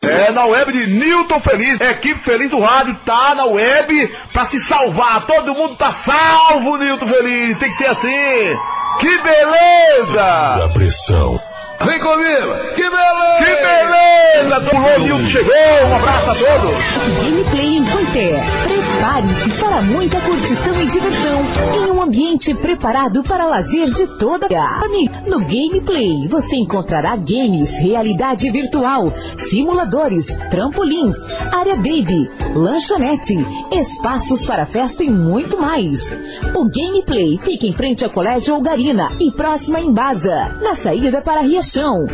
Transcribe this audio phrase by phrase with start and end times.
[0.00, 4.60] É, na web de Newton Feliz, equipe Feliz do Rádio tá na web pra se
[4.60, 5.26] salvar.
[5.26, 7.58] Todo mundo tá salvo, Newton Feliz.
[7.58, 8.56] Tem que ser assim.
[9.00, 10.64] Que beleza!
[10.64, 11.40] A pressão.
[11.84, 12.74] Vem comigo!
[12.74, 13.38] Que beleza!
[13.38, 14.70] Que beleza!
[14.70, 15.54] Pulou, Nilton chegou!
[15.88, 16.98] Um abraço a todos!
[17.22, 18.42] Gameplay em Coité.
[18.64, 21.40] Prepare-se para muita curtição e diversão
[21.76, 25.22] em um ambiente preparado para lazer de toda a família.
[25.26, 33.34] No Gameplay você encontrará games, realidade virtual, simuladores, trampolins, área baby, lanchonete,
[33.70, 36.10] espaços para festa e muito mais.
[36.54, 41.42] O Gameplay fica em frente ao Colégio Algarina e próxima em Baza, na saída para
[41.68, 42.06] Riachão.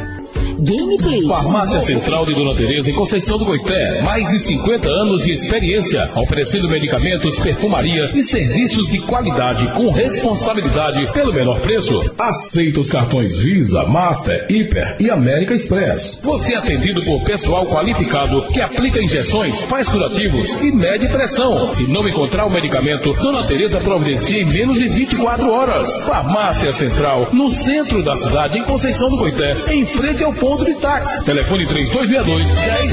[0.64, 1.20] Gameplay.
[1.28, 4.00] Farmácia Central de Dona Teresa em Conceição do Goité.
[4.00, 11.12] Mais de 50 anos de experiência, oferecendo medicamentos, perfumaria e serviços de qualidade com responsabilidade
[11.12, 11.92] pelo menor preço.
[12.18, 16.18] Aceita os cartões Visa, Master, Hiper e América Express.
[16.22, 21.74] Você é atendido por pessoal qualificado que aplica injeções, faz curativos e mede pressão.
[21.74, 26.00] Se não encontrar o medicamento, Dona Teresa providencia em menos de 24 horas.
[26.00, 30.74] Farmácia Central, no centro da cidade, em Conceição do Goité, em frente ao ponto de
[30.74, 31.24] táxi.
[31.24, 32.50] Telefone 3262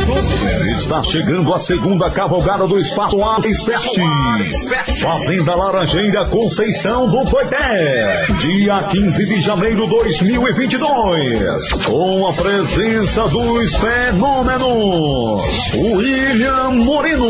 [0.07, 0.71] 1012.
[0.71, 4.01] Está chegando a segunda cavalgada do Espaço A Espeste.
[5.01, 8.25] Fazenda Laranjeira Conceição do Coité.
[8.39, 11.71] Dia 15 de janeiro de 2022.
[11.83, 15.41] Com a presença dos fenômenos.
[15.75, 17.29] William Moreno.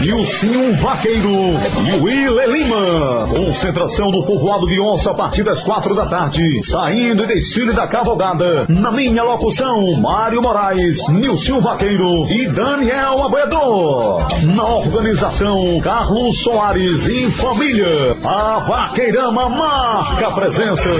[0.00, 1.30] Nilcinho Vaqueiro.
[1.86, 3.28] E Wille Lima.
[3.28, 6.42] Concentração do povoado de Onça a partir das quatro da tarde.
[6.62, 8.66] Saindo e desfile da cavalgada.
[8.68, 14.18] Na minha locução, Mário Moraes, Nilson Vaqueiro e Daniel Aboiador.
[14.54, 18.14] Na organização, Carlos Soares e família.
[18.22, 20.90] A Vaqueirama marca a presença.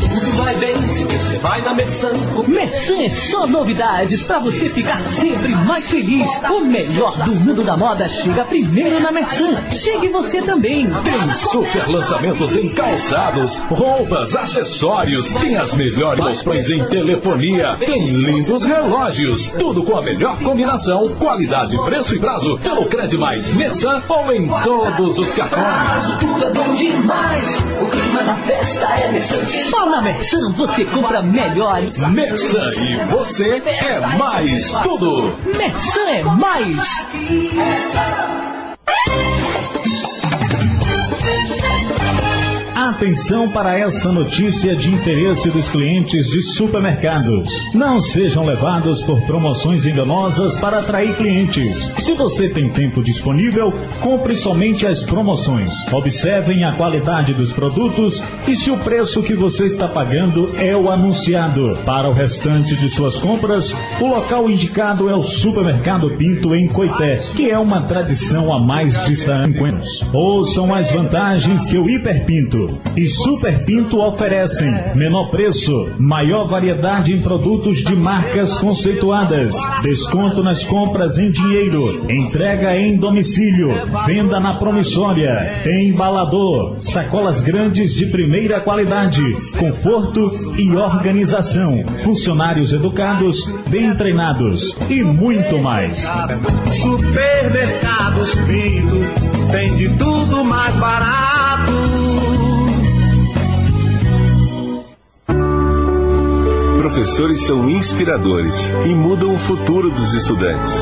[0.00, 1.04] Tudo vai bem se
[1.46, 2.12] vai na Mersan.
[2.48, 6.28] Mersan é só novidades para você ficar sempre mais feliz.
[6.50, 9.56] O melhor do mundo da moda chega primeiro na Mersan.
[9.70, 10.90] Chegue você também.
[11.04, 15.32] Tem super lançamentos em calçados, roupas, acessórios.
[15.34, 17.76] Tem as melhores promoções em telefonia.
[17.78, 19.48] Tem lindos relógios.
[19.50, 22.58] Tudo com a melhor combinação, qualidade, preço e prazo.
[22.58, 26.18] Pelo Cred Mais Mersan ou em todos os cartões.
[26.18, 27.58] Tudo é bom demais.
[27.80, 29.70] O clima da festa é Mersan.
[29.70, 31.98] Só na Mersan você compra melhores.
[31.98, 35.36] Mersan e você é mais tudo.
[35.56, 37.06] Mersan é mais.
[42.86, 47.74] Atenção para esta notícia de interesse dos clientes de supermercados.
[47.74, 51.78] Não sejam levados por promoções enganosas para atrair clientes.
[51.98, 55.72] Se você tem tempo disponível, compre somente as promoções.
[55.92, 60.88] Observem a qualidade dos produtos e se o preço que você está pagando é o
[60.88, 61.76] anunciado.
[61.84, 67.16] Para o restante de suas compras, o local indicado é o Supermercado Pinto em Coité,
[67.34, 70.06] que é uma tradição há mais de 50 anos.
[70.12, 77.20] Ouçam as vantagens que o Hiperpinto e Super Pinto oferecem menor preço, maior variedade em
[77.20, 83.68] produtos de marcas conceituadas, desconto nas compras em dinheiro, entrega em domicílio,
[84.06, 89.22] venda na promissória, embalador, sacolas grandes de primeira qualidade,
[89.58, 96.10] conforto e organização, funcionários educados, bem treinados e muito mais.
[96.72, 102.25] Supermercados Pinto tem de tudo mais barato.
[106.96, 110.72] Professores são inspiradores e mudam o futuro dos estudantes.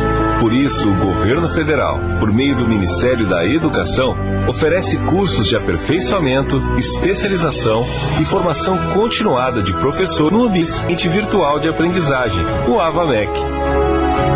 [0.41, 4.16] Por isso, o governo federal, por meio do Ministério da Educação,
[4.48, 7.84] oferece cursos de aperfeiçoamento, especialização
[8.22, 13.32] e formação continuada de professor no ambiente virtual de aprendizagem, o AVAMEC.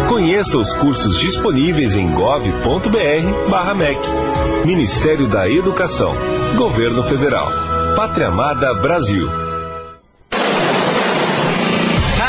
[0.09, 4.01] Conheça os cursos disponíveis em gov.br/mec.
[4.67, 6.13] Ministério da Educação,
[6.57, 7.47] Governo Federal,
[7.95, 9.48] Pátria Amada Brasil.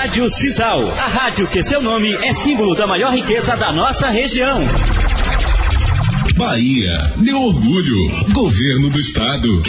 [0.09, 4.60] Rádio Cisal, a rádio que seu nome é símbolo da maior riqueza da nossa região.
[6.36, 9.62] Bahia, meu orgulho, governo do estado.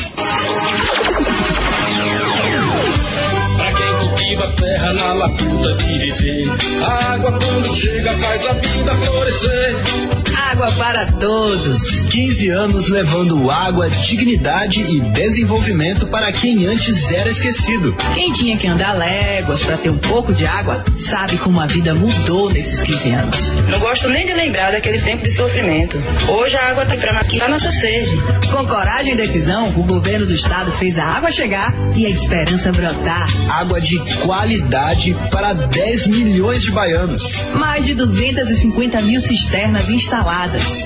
[3.59, 6.49] Pra quem cultiva a terra na latuda de viver,
[6.85, 10.20] a água quando chega faz a vida florescer.
[10.51, 12.09] Água para todos.
[12.09, 17.95] 15 anos levando água, dignidade e desenvolvimento para quem antes era esquecido.
[18.15, 21.95] Quem tinha que andar léguas para ter um pouco de água, sabe como a vida
[21.95, 23.53] mudou nesses 15 anos.
[23.71, 25.97] Não gosto nem de lembrar daquele tempo de sofrimento.
[26.29, 28.17] Hoje a água está para maquiar nossa sede.
[28.51, 32.73] Com coragem e decisão, o governo do estado fez a água chegar e a esperança
[32.73, 33.29] brotar.
[33.49, 37.41] Água de qualidade para 10 milhões de baianos.
[37.55, 40.40] Mais de 250 mil cisternas instaladas.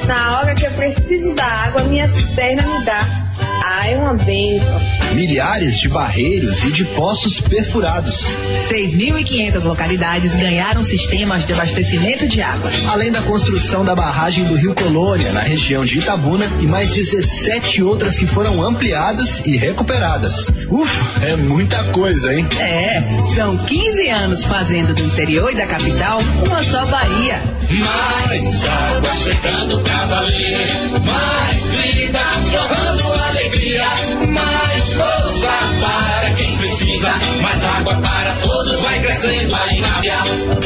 [0.06, 3.25] Na hora que eu preciso da água, minha cisterna me dá.
[3.65, 4.81] Ah, é uma bênção.
[5.15, 8.27] Milhares de barreiros e de poços perfurados.
[8.69, 12.69] 6.500 localidades ganharam sistemas de abastecimento de água.
[12.89, 17.81] Além da construção da barragem do Rio Colônia, na região de Itabuna, e mais 17
[17.83, 20.49] outras que foram ampliadas e recuperadas.
[20.69, 22.45] Ufa, é muita coisa, hein?
[22.59, 23.01] É,
[23.35, 27.41] são 15 anos fazendo do interior e da capital uma só Bahia.
[27.70, 30.69] Mais água chegando pra valer,
[31.05, 32.20] mais vida
[32.52, 33.88] jorrando alegria,
[34.28, 35.49] mais força
[35.81, 37.12] para quem precisa,
[37.43, 40.19] mais água para todos vai crescendo a Inávia.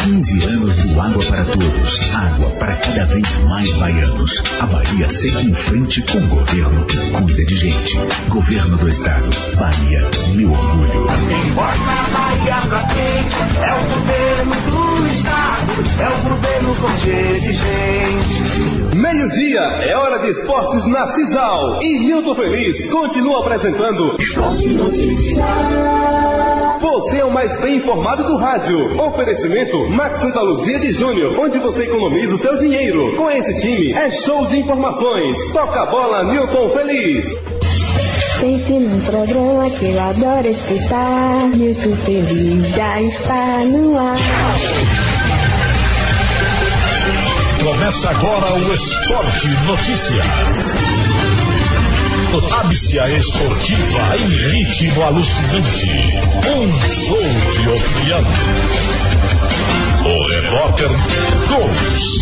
[0.05, 4.43] 15 anos do Água para Todos, água para cada vez mais baianos.
[4.61, 7.99] A Bahia segue em frente com o governo que cuida de gente.
[8.29, 10.03] Governo do Estado, Bahia,
[10.35, 11.07] meu orgulho.
[11.29, 14.68] Quem bota a Bahia pra frente é o governo
[14.99, 17.59] do Estado, é o governo com gente.
[18.97, 21.79] Meio-dia é hora de esportes na Cisal.
[21.83, 25.45] E Milton Feliz continua apresentando Esporte Notícia.
[26.81, 29.01] Você é o mais bem informado do rádio.
[29.01, 33.15] Oferecimento Max Santa Luzia de Júnior, onde você economiza o seu dinheiro.
[33.17, 35.37] Com esse time é show de informações.
[35.53, 37.39] Toca a bola, Milton Feliz.
[38.41, 41.51] Pense num programa que eu adoro escutar.
[41.57, 44.17] Milton Feliz já está no ar.
[47.65, 50.23] Começa agora o Esporte Notícia.
[52.31, 55.89] Notícia esportiva em ritmo alucinante.
[56.47, 59.48] Um show de opinião.
[60.09, 62.19] O repórter Gomes.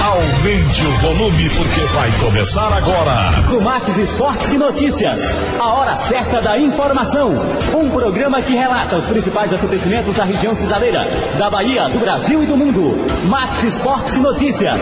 [0.00, 3.32] Aumente o volume porque vai começar agora.
[3.60, 5.20] Max Esportes e Notícias,
[5.58, 7.32] a hora certa da informação.
[7.76, 12.46] Um programa que relata os principais acontecimentos da região cisaleira, da Bahia, do Brasil e
[12.46, 13.04] do mundo.
[13.26, 14.80] Max Esportes e Notícias.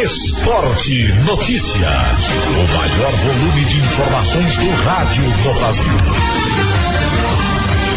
[0.00, 2.28] Esporte Notícias.
[2.46, 6.46] O maior volume de informações do rádio do Brasil.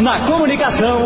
[0.01, 1.05] Na comunicação.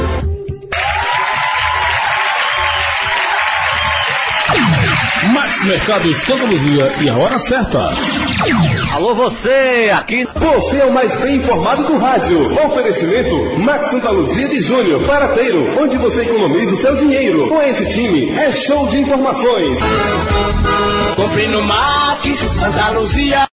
[5.65, 7.91] Mercado Santa Luzia e a hora certa.
[8.93, 10.27] Alô você, aqui.
[10.33, 12.51] Você é o mais bem informado do rádio.
[12.65, 17.47] Oferecimento Max Santa Luzia de Júnior, Parateiro, onde você economiza o seu dinheiro.
[17.47, 19.79] Com esse time é show de informações.
[21.15, 23.50] Compre no Max Santa Luzia.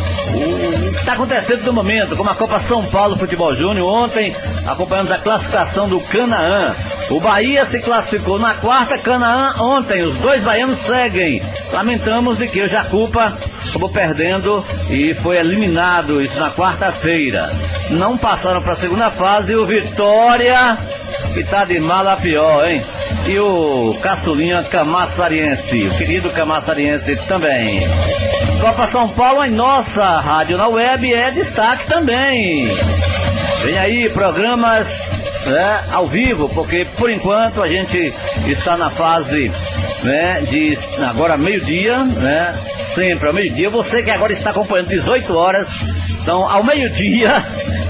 [1.00, 4.34] está acontecendo no momento, como a Copa São Paulo Futebol Júnior, ontem
[4.66, 6.76] acompanhamos a classificação do Canaã.
[7.10, 10.04] O Bahia se classificou na quarta, Canaã ontem.
[10.04, 11.42] Os dois baianos seguem.
[11.74, 13.38] Lamentamos de que o Jacupa
[13.70, 17.52] acabou perdendo e foi eliminado isso na quarta-feira.
[17.90, 20.78] Não passaram para a segunda fase e o Vitória,
[21.34, 22.82] que tá de mal a pior, hein?
[23.32, 27.80] E o Caçulinha Camaçariense, o querido Camaçariense também.
[28.60, 32.68] Copa São Paulo em nossa rádio na web é destaque também.
[33.64, 34.86] Vem aí programas
[35.46, 38.14] né, ao vivo, porque por enquanto a gente
[38.48, 39.50] está na fase
[40.04, 42.54] né, de agora meio-dia, né?
[42.94, 43.70] Sempre ao meio-dia.
[43.70, 45.70] Você que agora está acompanhando 18 horas,
[46.22, 47.42] então ao meio-dia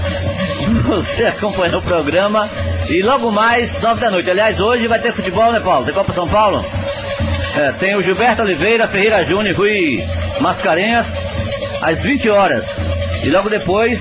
[0.86, 2.48] você acompanha o programa
[2.88, 4.30] e logo mais, 9 da noite.
[4.30, 5.84] Aliás, hoje vai ter futebol, né, Paulo?
[5.84, 6.64] Tem Copa São Paulo?
[7.56, 10.02] É, tem o Gilberto Oliveira, Ferreira Júnior Rui
[10.40, 11.06] Mascarenhas,
[11.82, 12.64] às 20 horas.
[13.22, 14.00] E logo depois,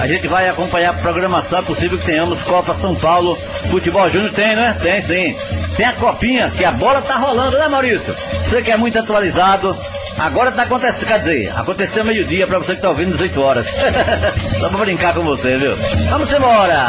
[0.00, 1.58] a gente vai acompanhar a programação.
[1.58, 3.36] É possível que tenhamos Copa São Paulo,
[3.70, 4.32] Futebol Júnior.
[4.32, 4.76] Tem, né?
[4.80, 5.36] Tem, sim.
[5.76, 8.14] Tem a copinha, que a bola tá rolando, né, Maurício?
[8.48, 9.76] Você que é muito atualizado,
[10.18, 13.66] Agora tá acontecendo, quer dizer, aconteceu meio-dia pra você que tá ouvindo às 8 horas.
[14.58, 15.76] Só pra brincar com você, viu?
[16.10, 16.86] Vamos embora!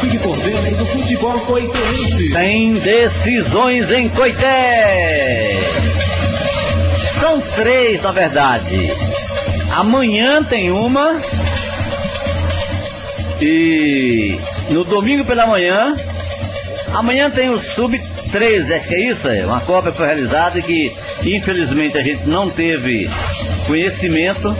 [0.00, 2.32] Fique por dentro do futebol coitense.
[2.32, 5.50] Tem decisões em Coité!
[7.18, 8.94] São três, na verdade.
[9.72, 11.20] Amanhã tem uma.
[13.40, 14.38] E
[14.70, 15.96] no domingo pela manhã.
[16.94, 17.98] Amanhã tem o Sub
[18.32, 20.92] 13, acho que é isso, é uma Copa foi realizada e que
[21.24, 23.08] infelizmente a gente não teve
[23.66, 24.54] conhecimento,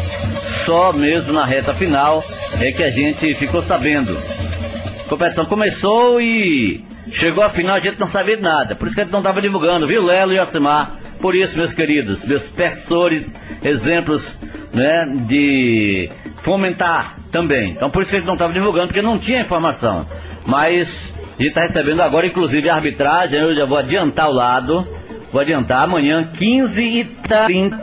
[0.64, 2.23] só mesmo na reta final
[2.61, 4.16] é que a gente ficou sabendo.
[5.04, 8.94] A competição começou e chegou a final a gente não sabia de nada, por isso
[8.94, 10.92] que a gente não estava divulgando, viu Lelo e Osimar?
[11.18, 13.32] Por isso, meus queridos, meus professores,
[13.62, 14.30] exemplos
[14.73, 17.70] né, de fomentar também.
[17.70, 20.06] Então por isso que a gente não estava divulgando, porque não tinha informação.
[20.47, 23.38] Mas a gente está recebendo agora, inclusive, a arbitragem.
[23.38, 24.85] Eu já vou adiantar o lado.
[25.30, 25.85] Vou adiantar.
[25.85, 27.80] Amanhã, 15 e 30,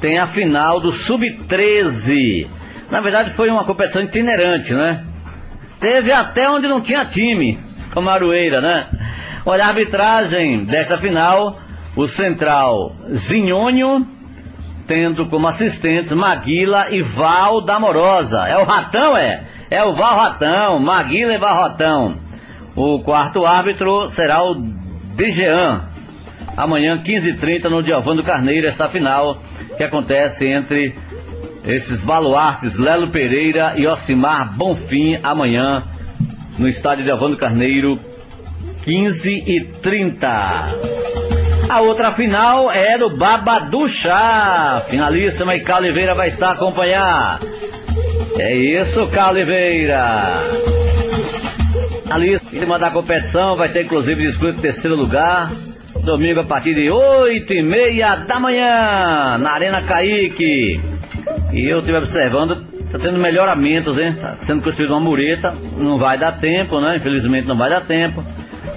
[0.00, 2.48] tem a final do Sub-13.
[2.90, 5.04] Na verdade, foi uma competição itinerante, né?
[5.78, 7.60] Teve até onde não tinha time,
[7.94, 8.88] como Aroeira, né?
[9.46, 11.60] Olha, a arbitragem dessa final,
[11.94, 14.04] o central Zinhônio,
[14.88, 18.40] tendo como assistentes Maguila e Val da Morosa.
[18.40, 19.44] É o Ratão, é?
[19.70, 22.21] É o Val Ratão, Maguila e Val Ratão.
[22.74, 24.54] O quarto árbitro será o
[25.14, 25.88] Dejean.
[26.56, 29.38] Amanhã, 15h30, no Diovando Carneiro, essa final
[29.76, 30.94] que acontece entre
[31.64, 35.84] esses baluartes Lelo Pereira e Osimar Bonfim, amanhã,
[36.58, 37.98] no estádio Diovando Carneiro,
[38.84, 40.22] 15h30.
[41.68, 44.82] A outra final é do Babaduchá.
[44.88, 47.40] Finalíssima e Caliveira vai estar a acompanhar.
[48.38, 50.40] É isso, Caliveira.
[52.20, 55.50] Em cima da competição, vai ter inclusive disputa terceiro lugar.
[56.04, 60.80] Domingo a partir de 8 e meia da manhã, na Arena Caíque.
[61.52, 64.14] E eu estive observando, está tendo melhoramentos, hein?
[64.14, 66.96] Tá sendo construída uma mureta, não vai dar tempo, né?
[66.96, 68.24] Infelizmente não vai dar tempo.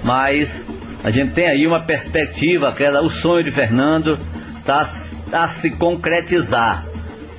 [0.02, 0.66] Mas
[1.04, 4.18] a gente tem aí uma perspectiva, aquela, o sonho de Fernando
[4.58, 4.88] está
[5.32, 6.84] a se concretizar.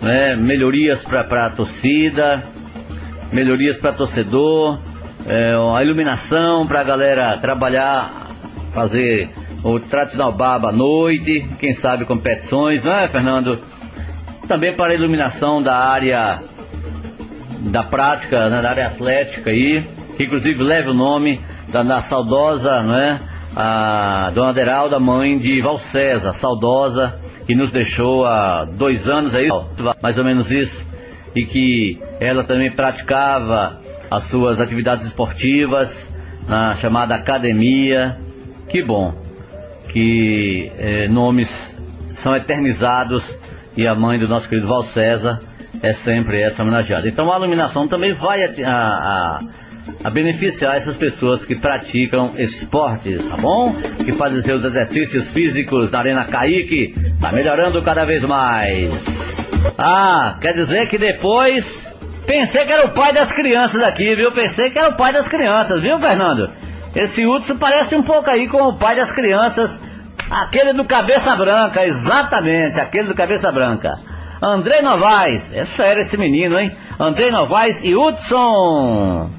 [0.01, 0.35] Né?
[0.35, 2.43] Melhorias para a torcida,
[3.31, 4.79] melhorias para torcedor,
[5.27, 8.27] é, a iluminação para a galera trabalhar,
[8.73, 9.29] fazer
[9.61, 13.59] o tradicional baba à noite, quem sabe competições, não é, Fernando?
[14.47, 16.41] Também para a iluminação da área
[17.59, 22.81] da prática, né, da área atlética aí, que inclusive leva o nome da, da saudosa,
[22.81, 23.19] não é?
[23.53, 29.49] A dona Deralda, mãe de Val César, saudosa, que nos deixou há dois anos aí,
[30.01, 30.85] mais ou menos isso,
[31.35, 36.07] e que ela também praticava as suas atividades esportivas
[36.47, 38.17] na chamada academia.
[38.69, 39.27] Que bom
[39.89, 41.75] que eh, nomes
[42.11, 43.23] são eternizados
[43.75, 45.39] e a mãe do nosso querido Val César
[45.81, 47.07] é sempre essa homenageada.
[47.07, 49.39] Então a iluminação também vai a, a,
[50.03, 53.73] a, beneficiar essas pessoas que praticam esportes, tá bom?
[54.03, 58.91] Que fazem seus exercícios físicos na Arena Caíque, tá melhorando cada vez mais.
[59.77, 61.87] Ah, quer dizer que depois
[62.27, 64.33] Pensei que era o pai das crianças aqui, viu?
[64.33, 66.51] Pensei que era o pai das crianças, viu, Fernando?
[66.93, 69.79] Esse Hudson parece um pouco aí com o pai das crianças,
[70.29, 73.95] aquele do cabeça branca, exatamente, aquele do cabeça branca.
[74.43, 76.75] André Novaes, é sério esse menino, hein?
[76.99, 79.29] André Novaes e Hudson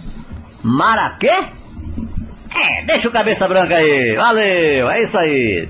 [0.62, 1.28] Maraquê?
[1.28, 5.68] É, deixa o cabeça branca aí, valeu, é isso aí.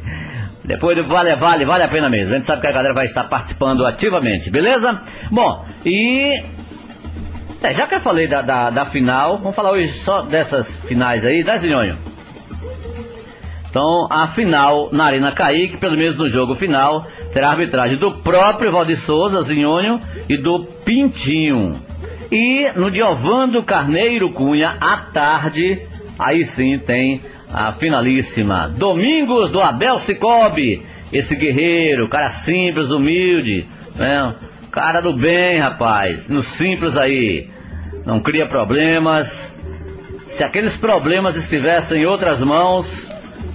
[0.64, 2.34] Depois do Vale Vale, vale a pena mesmo.
[2.34, 5.00] A gente sabe que a galera vai estar participando ativamente, beleza?
[5.30, 6.44] Bom, e
[7.62, 11.24] É, já que eu falei da, da, da final, vamos falar hoje só dessas finais
[11.24, 11.98] aí, né, Zinhonho?
[13.68, 18.12] Então, a final na Arena Caíque, pelo menos no jogo final, terá a arbitragem do
[18.12, 19.98] próprio Valdir Souza, Zinhonho,
[20.28, 21.76] e do Pintinho.
[22.30, 25.82] E no Diovando Carneiro Cunha, à tarde,
[26.18, 27.20] aí sim tem
[27.52, 28.68] a finalíssima.
[28.68, 34.34] Domingos do Abel Cicobi, esse guerreiro, cara simples, humilde, né?
[34.70, 37.48] Cara do bem, rapaz, no simples aí.
[38.04, 39.28] Não cria problemas.
[40.28, 42.86] Se aqueles problemas estivessem em outras mãos,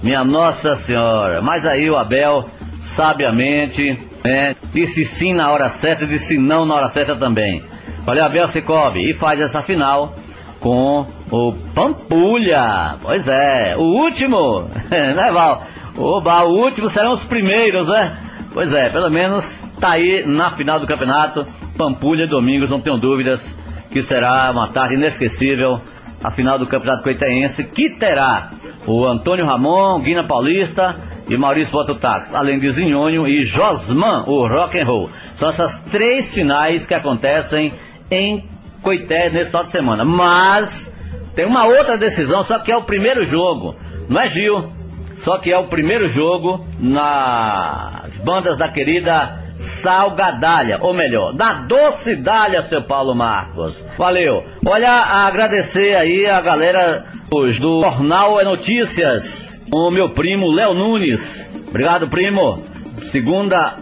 [0.02, 1.40] minha Nossa Senhora.
[1.40, 2.48] Mas aí o Abel,
[2.94, 7.62] sabiamente, né, disse sim na hora certa e disse não na hora certa também.
[8.04, 9.10] Valeu, Abel Cicobi.
[9.10, 10.14] E faz essa final
[10.60, 12.96] com o Pampulha.
[13.02, 15.62] Pois é, o último, né, Val?
[15.96, 18.18] Oba, o último serão os primeiros, né?
[18.52, 19.44] Pois é, pelo menos
[19.84, 21.44] tá aí na final do campeonato.
[21.76, 23.44] Pampulha, domingos, não tenho dúvidas
[23.90, 25.78] que será uma tarde inesquecível.
[26.22, 28.52] A final do campeonato coitaense, que terá
[28.86, 30.96] o Antônio Ramon, Guina Paulista
[31.28, 35.10] e Maurício Botutax, além de Zinhonho e Josman, o rock and roll.
[35.34, 37.74] São essas três finais que acontecem
[38.10, 38.48] em
[38.80, 40.02] Coité nesse final de semana.
[40.02, 40.90] Mas
[41.34, 43.74] tem uma outra decisão, só que é o primeiro jogo.
[44.08, 44.72] Não é Gil,
[45.16, 52.64] só que é o primeiro jogo nas bandas da querida Salgadalha, ou melhor, da Docidalha,
[52.64, 53.84] seu Paulo Marcos.
[53.98, 54.44] Valeu.
[54.66, 61.50] Olha, agradecer aí a galera do Jornal é Notícias, o meu primo Léo Nunes.
[61.68, 62.62] Obrigado, primo.
[63.04, 63.76] Segunda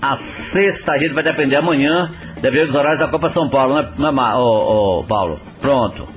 [0.00, 0.16] a
[0.50, 4.10] sexta, a gente vai depender amanhã, devido aos horários da Copa São Paulo, né, né
[4.34, 5.40] ô, ô, Paulo?
[5.60, 6.08] Pronto.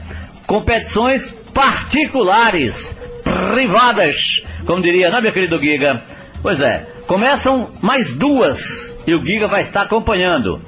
[0.46, 2.94] competições particulares,
[3.54, 4.22] privadas,
[4.66, 6.04] como diria, não é, meu querido Giga?
[6.42, 10.62] Pois é, começam mais duas e o Giga vai estar acompanhando.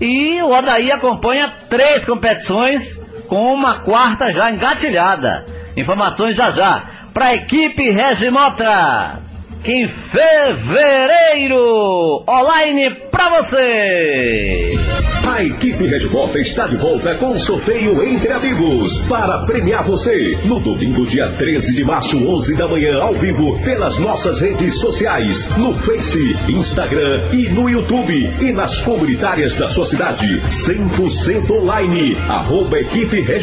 [0.00, 5.46] E o Odaí acompanha três competições com uma quarta já engatilhada.
[5.76, 6.82] Informações já já
[7.14, 9.20] para a equipe Regimotra,
[9.64, 11.54] em fevereiro,
[12.28, 14.78] online para você.
[15.24, 20.36] A equipe Red Volta está de volta com o sorteio entre amigos para premiar você
[20.44, 25.48] no domingo, dia 13 de março, 11 da manhã, ao vivo, pelas nossas redes sociais,
[25.56, 30.40] no Face, Instagram e no YouTube e nas comunitárias da sua cidade.
[30.50, 33.42] 100% online, arroba equipe Red.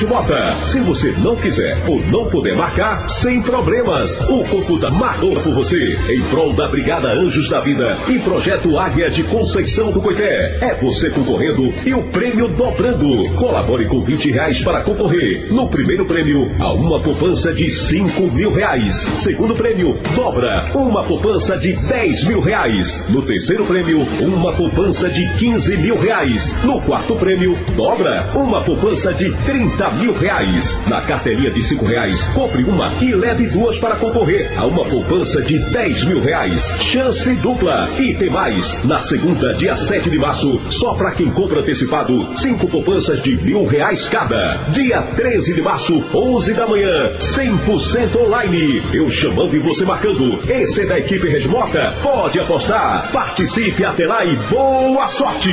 [0.68, 4.20] Se você não quiser ou não puder marcar, sem problemas.
[4.30, 9.12] O computador marcou por você em prol da Brigada Anjos da Vida e Projeto Águia
[9.12, 10.58] de Conceição do Coité.
[10.60, 13.30] É você concorrendo e o prêmio dobrando.
[13.36, 15.54] Colabore com 20 reais para concorrer.
[15.54, 18.96] No primeiro prêmio, a uma poupança de 5 mil reais.
[19.20, 23.08] Segundo prêmio, dobra uma poupança de 10 mil reais.
[23.10, 26.56] No terceiro prêmio, uma poupança de 15 mil reais.
[26.64, 30.80] No quarto prêmio, dobra uma poupança de 30 mil reais.
[30.88, 35.40] Na carteirinha de 5 reais, compre uma e leve duas para concorrer a uma poupança
[35.42, 36.74] de 10 mil reais.
[36.80, 37.90] Chance dupla.
[37.98, 38.84] E tem mais.
[38.84, 43.66] Na segunda, dia 7 de março, só para quem compra antecipado, cinco poupanças de mil
[43.66, 44.66] reais cada.
[44.70, 48.82] Dia 13 de março, 11 da manhã, 100% online.
[48.94, 50.40] Eu chamando e você marcando.
[50.50, 51.94] Esse é da equipe Resmota.
[52.02, 53.12] Pode apostar.
[53.12, 55.50] Participe até lá e boa sorte.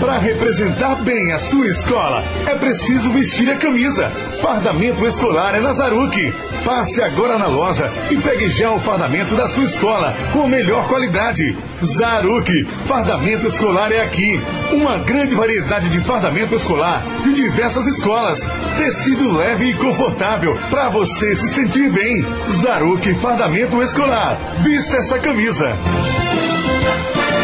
[0.00, 4.08] Para representar bem a sua escola, é preciso vestir a camisa.
[4.40, 6.32] Fardamento escolar é na Zaruque.
[6.64, 11.56] Passe agora na loja e pegue já o fardamento da sua escola com melhor qualidade.
[11.82, 14.40] Zaruque, fardamento escolar é aqui.
[14.72, 18.38] Uma grande variedade de fardamento escolar de diversas escolas.
[18.76, 22.24] Tecido leve e confortável para você se sentir bem.
[22.62, 24.38] Zaruque, fardamento escolar.
[24.58, 25.74] Vista essa camisa.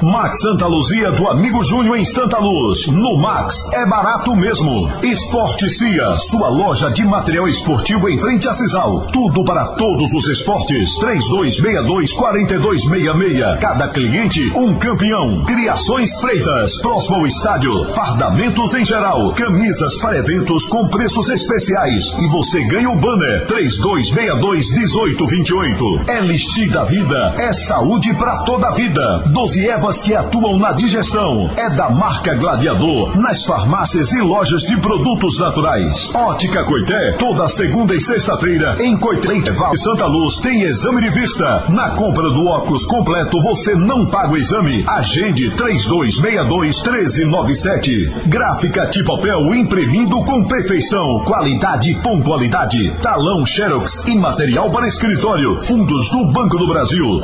[0.01, 2.87] Max Santa Luzia do Amigo Júnior em Santa Luz.
[2.87, 4.89] No Max é barato mesmo.
[5.03, 9.05] Esporte Cia, sua loja de material esportivo em frente a Cisal.
[9.11, 10.97] Tudo para todos os esportes.
[10.99, 13.59] 3262-4266.
[13.59, 15.43] Cada cliente, um campeão.
[15.45, 17.85] Criações Freitas, próximo ao estádio.
[17.93, 19.31] Fardamentos em geral.
[19.33, 22.05] Camisas para eventos com preços especiais.
[22.19, 23.45] E você ganha o banner.
[23.47, 26.05] 3262-1828.
[26.07, 29.23] LX da Vida é saúde para toda a vida.
[29.27, 31.51] 12 ervas que atuam na digestão.
[31.55, 36.09] É da marca Gladiador, nas farmácias e lojas de produtos naturais.
[36.15, 39.43] Ótica Coité, toda segunda e sexta-feira, em Coité, em
[39.75, 41.65] Santa Luz, tem exame de vista.
[41.69, 44.83] Na compra do óculos completo, você não paga o exame.
[44.87, 48.27] Agende 3262-1397.
[48.27, 52.89] Gráfica de papel imprimindo com perfeição, qualidade e pontualidade.
[53.01, 55.61] Talão Xerox e material para escritório.
[55.61, 57.21] Fundos do Banco do Brasil.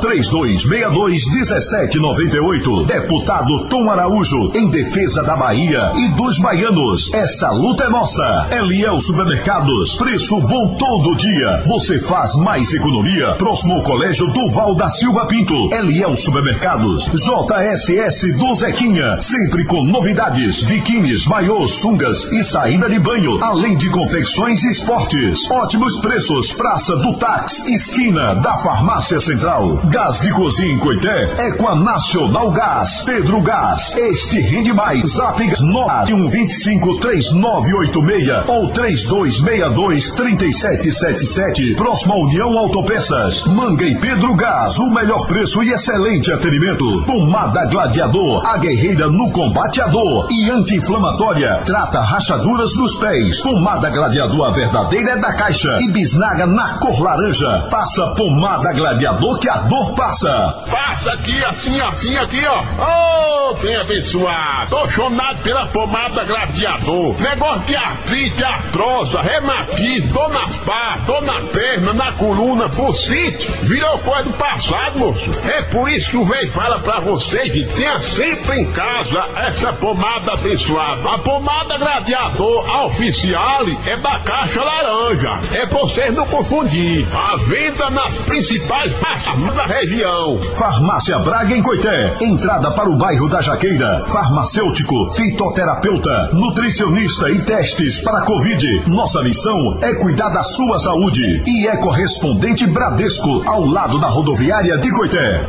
[2.60, 2.86] 3262-1798.
[2.86, 7.12] Deputado Tom Araújo, em defesa da Bahia e dos baianos.
[7.14, 8.48] Essa luta é nossa.
[8.50, 11.62] Eliel Supermercados, preço bom todo dia.
[11.66, 13.34] Você faz mais economia.
[13.34, 15.54] Próximo ao Colégio Duval da Silva Pinto.
[15.72, 19.20] Eliel Supermercados, JSS do Zequinha.
[19.20, 23.42] Sempre com novidades, biquínis, maiôs, sungas e saída de banho.
[23.42, 25.50] Além de confecções e esportes.
[25.50, 26.52] Ótimos preços.
[26.52, 29.80] Praça do Tax, esquina da Farmácia Central.
[29.84, 33.96] Gás de cozinha em Coité é com a Nacional Gás, Pedro Gás.
[33.96, 35.08] Este rende mais.
[35.10, 41.74] Zap 9125 3986 ou 3262 3777.
[41.76, 43.44] Próxima União Autopeças.
[43.44, 44.78] Manga e Pedro Gás.
[44.78, 47.02] O melhor preço e excelente atendimento.
[47.04, 48.46] Pomada Gladiador.
[48.46, 50.28] A guerreira no combate à dor.
[50.30, 51.62] E anti-inflamatória.
[51.64, 53.40] Trata rachaduras nos pés.
[53.40, 55.78] Pomada Gladiador, a verdadeira é da caixa.
[55.80, 57.68] E bisnaga na cor laranja.
[57.70, 60.62] Passa pomada Gladiador que a dor passa.
[60.70, 63.50] Passa aqui, assim, assim, aqui, ó.
[63.50, 64.70] Ô, bem abençoado.
[64.70, 67.20] Tô chonado pela pomada gladiador.
[67.20, 73.48] Negócio de artrite, artrosa, reumatismo, dor nas partes, dor na perna, na coluna, bucite.
[73.62, 75.24] Virou coisa do passado, moço.
[75.44, 79.72] É por isso que o velho fala pra vocês que tenha sempre em casa essa
[79.72, 81.10] pomada abençoada.
[81.10, 85.40] A pomada gladiador a oficial é da caixa laranja.
[85.52, 87.06] É pra vocês não confundir.
[87.14, 90.40] A venda nas principais farmácias da região.
[90.56, 92.14] Farmácia Braga em Coité.
[92.22, 94.04] Entrada para o bairro da Jaqueira.
[94.08, 98.84] Farmacêutico, fitoterapeuta, nutricionista e testes para Covid.
[98.86, 101.42] Nossa missão é cuidar da sua saúde.
[101.44, 105.46] E é correspondente Bradesco, ao lado da rodoviária de Coité.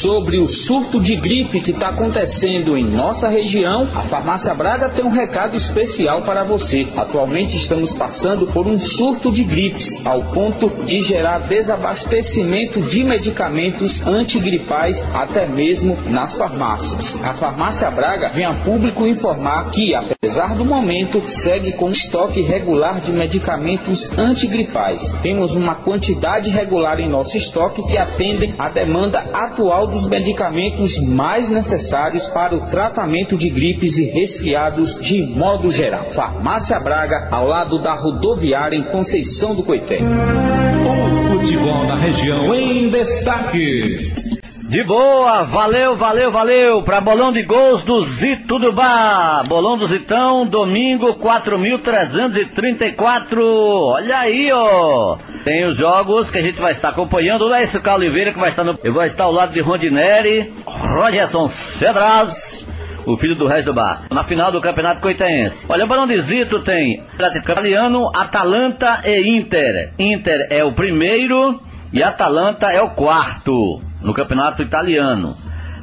[0.00, 5.04] Sobre o surto de gripe que está acontecendo em nossa região, a Farmácia Braga tem
[5.04, 6.86] um recado especial para você.
[6.96, 14.06] Atualmente estamos passando por um surto de gripes, ao ponto de gerar desabastecimento de medicamentos
[14.06, 17.20] antigripais até mesmo nas farmácias.
[17.24, 23.00] A Farmácia Braga vem a público informar que, apesar do momento, segue com estoque regular
[23.00, 25.12] de medicamentos antigripais.
[25.24, 31.48] Temos uma quantidade regular em nosso estoque que atendem à demanda atual dos medicamentos mais
[31.48, 36.04] necessários para o tratamento de gripes e resfriados de modo geral.
[36.10, 39.98] Farmácia Braga, ao lado da rodoviária em Conceição do Coité.
[40.00, 44.27] O futebol da região em destaque.
[44.68, 49.48] De boa, valeu, valeu, valeu, para bolão de gols do Zito do Bar.
[49.48, 53.94] Bolão do Zitão, domingo 4.334.
[53.94, 55.16] Olha aí, ó.
[55.42, 57.48] Tem os jogos que a gente vai estar acompanhando.
[57.48, 58.78] Lá esse Carlos Oliveira que vai estar no.
[58.84, 62.66] Eu vou estar ao lado de Rondinelli, Rogerson Cedras.
[63.06, 64.02] O filho do resto do bar.
[64.12, 65.64] Na final do Campeonato Coitense.
[65.66, 69.94] Olha, o Balão de Zito tem Atlético Italiano, Atalanta e Inter.
[69.98, 71.58] Inter é o primeiro
[71.92, 75.36] e Atalanta é o quarto no Campeonato Italiano.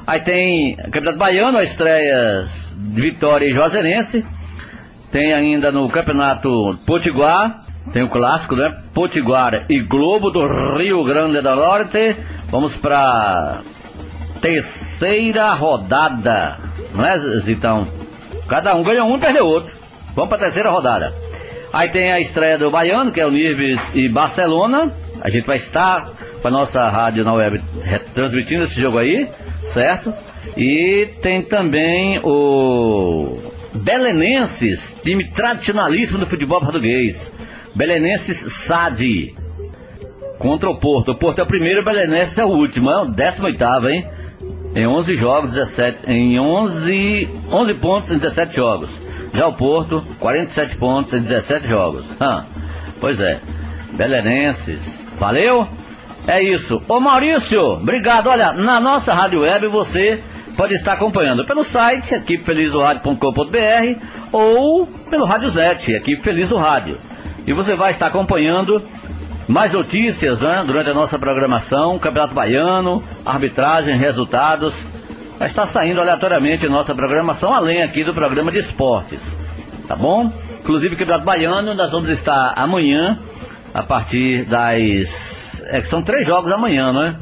[0.05, 4.25] Aí tem Campeonato Baiano, a estreias de Vitória e Juazeirense.
[5.11, 8.83] Tem ainda no Campeonato Potiguar, tem o clássico, né?
[8.93, 10.45] Potiguar e Globo do
[10.77, 12.17] Rio Grande do Norte.
[12.49, 13.61] Vamos para
[14.41, 16.57] terceira rodada,
[16.93, 17.87] não é, Zitão?
[18.47, 19.71] Cada um ganha um perdeu outro.
[20.13, 21.11] Vamos para terceira rodada.
[21.73, 24.91] Aí tem a estreia do Baiano, que é o Nives e Barcelona.
[25.21, 27.61] A gente vai estar com a nossa rádio na web
[28.13, 29.29] transmitindo esse jogo aí,
[29.73, 30.13] certo?
[30.55, 33.39] E tem também o
[33.73, 37.31] Belenenses, time tradicionalíssimo do futebol português.
[37.73, 39.35] Belenenses SAD
[40.37, 41.11] contra o Porto.
[41.11, 44.07] O Porto é o primeiro, o Belenenses é o último, é o 18 hein?
[44.75, 48.89] Em 11 jogos, 17, em 11, 11 pontos em 17 jogos.
[49.33, 52.05] Já o Porto, 47 pontos em 17 jogos.
[52.19, 52.45] Ah,
[52.99, 53.39] pois é.
[53.93, 55.04] Belenenses.
[55.17, 55.67] Valeu?
[56.27, 56.81] É isso.
[56.87, 58.27] Ô Maurício, obrigado.
[58.27, 60.23] Olha, na nossa rádio web você
[60.55, 64.01] pode estar acompanhando pelo site equipefelizoradio.com.br
[64.31, 66.97] ou pelo Rádio Zete, equipe Feliz do Rádio.
[67.45, 68.81] E você vai estar acompanhando
[69.47, 74.75] mais notícias né, durante a nossa programação, Campeonato Baiano, arbitragem, resultados.
[75.37, 79.19] Vai estar saindo aleatoriamente nossa programação, além aqui do programa de esportes.
[79.87, 80.31] Tá bom?
[80.61, 83.19] Inclusive, Campeonato Baiano, nós vamos estar amanhã,
[83.75, 85.61] a partir das.
[85.67, 87.19] É que são três jogos amanhã, né?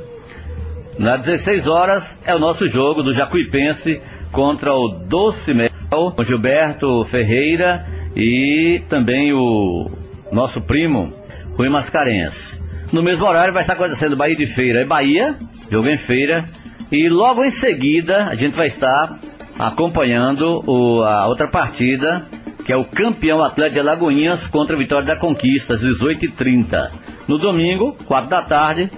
[0.99, 3.99] Nas 16 horas é o nosso jogo do Jacuipense
[4.31, 9.89] contra o Doce Mel, o Gilberto Ferreira e também o
[10.31, 11.11] nosso primo
[11.57, 12.61] Rui Mascarenhas.
[12.91, 15.35] No mesmo horário vai estar acontecendo Bahia de Feira e Bahia,
[15.71, 16.45] jogo em feira,
[16.91, 19.19] e logo em seguida a gente vai estar
[19.57, 22.23] acompanhando o, a outra partida,
[22.65, 26.91] que é o campeão Atlético de Alagoinhas contra a Vitória da Conquista, às 18h30.
[27.27, 28.89] No domingo, 4 da tarde,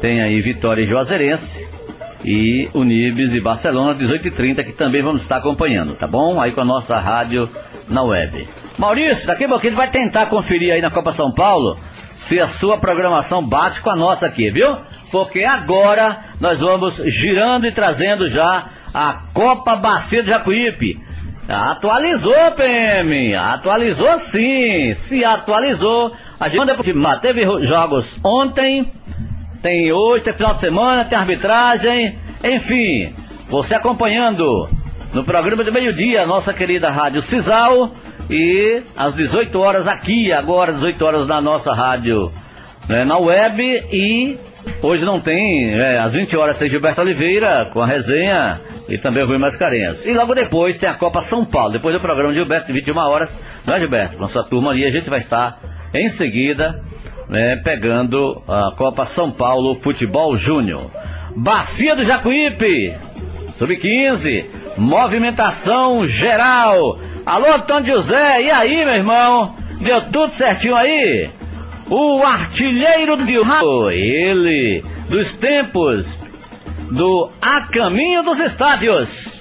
[0.00, 1.68] tem aí Vitória e Juazeirense
[2.24, 6.40] e Unibes e Barcelona, 18h30, que também vamos estar acompanhando, tá bom?
[6.40, 7.48] Aí com a nossa rádio
[7.88, 8.46] na web.
[8.78, 11.78] Maurício, daqui a pouquinho vai tentar conferir aí na Copa São Paulo
[12.16, 14.76] se a sua programação bate com a nossa aqui, viu?
[15.10, 21.00] Porque agora nós vamos girando e trazendo já a Copa Bacia do Jacuípe.
[21.48, 23.34] Atualizou, PM!
[23.34, 24.94] Atualizou sim!
[24.94, 26.12] Se atualizou.
[26.38, 26.72] A gente
[27.20, 28.90] teve jogos ontem,
[29.60, 33.12] tem hoje, tem final de semana, tem arbitragem, enfim.
[33.48, 34.68] Você acompanhando
[35.12, 37.92] no programa de meio-dia, nossa querida Rádio Cisal
[38.30, 42.32] e às 18 horas aqui, agora 18 horas na nossa rádio,
[42.88, 43.60] né, na web
[43.92, 44.38] e
[44.82, 49.22] hoje não tem, é, às 20 horas tem Gilberto Oliveira com a resenha e também
[49.22, 50.04] o Rui Mascarenhas.
[50.04, 52.96] E logo depois tem a Copa São Paulo, depois do programa de Gilberto, de 21
[52.98, 54.18] horas, não é Gilberto?
[54.18, 55.58] Nossa turma ali, a gente vai estar
[55.94, 56.82] em seguida
[57.30, 60.90] né, pegando a Copa São Paulo Futebol Júnior.
[61.36, 62.92] Bacia do Jacuípe,
[63.56, 64.44] sub-15,
[64.76, 66.98] movimentação geral.
[67.24, 69.54] Alô, Antônio José, e aí, meu irmão?
[69.80, 71.30] Deu tudo certinho aí?
[71.90, 76.06] O artilheiro do ele, dos tempos,
[76.88, 79.40] do A Caminho dos Estádios.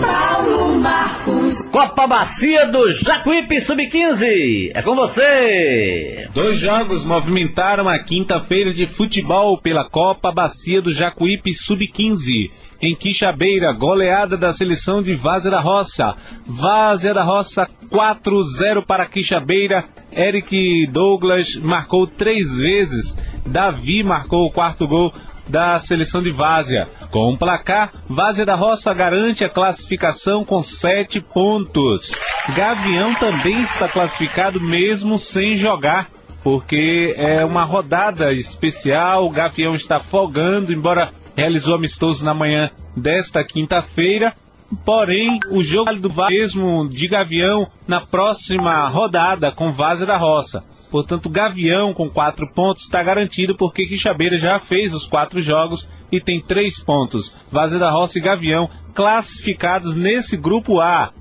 [0.00, 1.62] Paulo Marcos.
[1.64, 4.70] Copa Bacia do Jacuípe Sub-15.
[4.72, 6.28] É com você.
[6.32, 13.72] Dois jogos movimentaram a quinta-feira de futebol pela Copa Bacia do Jacuípe Sub-15 em Quixabeira,
[13.72, 16.14] goleada da seleção de Várzea da Roça.
[16.46, 19.84] Várzea da Roça 4-0 para Quixabeira.
[20.12, 23.16] Eric Douglas marcou três vezes.
[23.44, 25.12] Davi marcou o quarto gol
[25.48, 26.88] da seleção de Várzea.
[27.10, 32.12] Com o placar, Várzea da Roça garante a classificação com sete pontos.
[32.54, 36.08] Gavião também está classificado mesmo sem jogar,
[36.44, 39.24] porque é uma rodada especial.
[39.26, 44.34] O Gavião está folgando, embora realizou amistoso na manhã desta quinta-feira.
[44.84, 50.64] Porém, o jogo do mesmo de Gavião na próxima rodada com Vaza da Roça.
[50.90, 56.20] Portanto, Gavião com quatro pontos está garantido porque Quixabeira já fez os quatro jogos e
[56.20, 57.32] tem três pontos.
[57.52, 61.12] Vaza da Roça e Gavião classificados nesse grupo A.